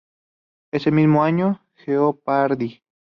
[0.71, 2.81] Ese mismo año, "Jeopardy!